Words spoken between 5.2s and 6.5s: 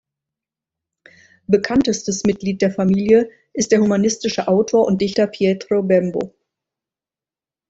Pietro Bembo.